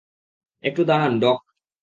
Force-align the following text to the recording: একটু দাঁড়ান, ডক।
একটু 0.63 0.81
দাঁড়ান, 0.85 1.13
ডক। 1.19 1.39